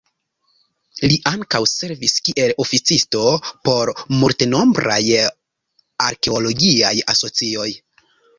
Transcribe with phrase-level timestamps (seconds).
[1.11, 3.21] Li ankaŭ servis kiel oficisto
[3.69, 3.93] por
[4.23, 4.99] multenombraj
[6.09, 7.69] arkeologiaj asocioj.